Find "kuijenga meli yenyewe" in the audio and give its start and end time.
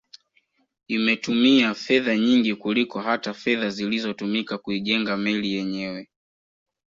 4.57-6.07